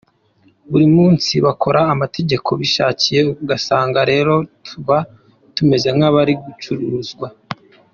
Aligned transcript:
Buri 0.69 0.85
munsi 0.97 1.31
bakora 1.45 1.79
amategeko 1.93 2.49
bishakiye 2.61 3.19
ugasanga 3.43 3.99
rero 4.11 4.33
tuba 4.65 4.97
tumeze 5.55 5.89
nk’abari 5.95 6.33
gucuruzwa. 6.45 7.27